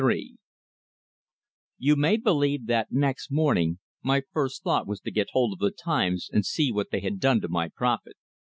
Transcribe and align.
XLIII 0.03 0.35
You 1.77 1.95
may 1.95 2.17
believe 2.17 2.65
that 2.65 2.91
next 2.91 3.31
morning 3.31 3.77
my 4.01 4.23
first 4.33 4.63
thought 4.63 4.87
was 4.87 4.99
to 5.01 5.11
get 5.11 5.27
hold 5.33 5.53
of 5.53 5.59
the 5.59 5.69
"Times" 5.69 6.27
and 6.33 6.43
see 6.43 6.71
what 6.71 6.89
they 6.89 7.01
had 7.01 7.19
done 7.19 7.39
to 7.41 7.47
my 7.49 7.69
prophet. 7.69 8.15